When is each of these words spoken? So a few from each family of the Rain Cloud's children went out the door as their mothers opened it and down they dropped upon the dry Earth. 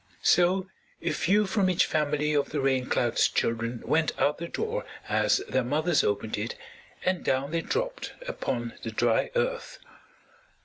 So 0.23 0.67
a 1.03 1.11
few 1.11 1.45
from 1.45 1.69
each 1.69 1.85
family 1.85 2.33
of 2.33 2.49
the 2.49 2.59
Rain 2.59 2.87
Cloud's 2.87 3.27
children 3.27 3.83
went 3.85 4.19
out 4.19 4.39
the 4.39 4.47
door 4.47 4.83
as 5.07 5.43
their 5.47 5.63
mothers 5.63 6.03
opened 6.03 6.39
it 6.39 6.55
and 7.05 7.23
down 7.23 7.51
they 7.51 7.61
dropped 7.61 8.13
upon 8.27 8.73
the 8.81 8.89
dry 8.89 9.29
Earth. 9.35 9.77